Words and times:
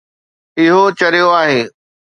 اهو 0.59 0.83
چريو 0.99 1.27
آهي 1.41 1.61